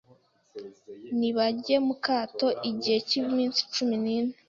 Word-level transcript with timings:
nibajye 1.17 1.75
mukato 1.87 2.47
igihe 2.69 2.97
cy’iminsi 3.07 3.59
cumi 3.73 3.95
nine 4.03 4.33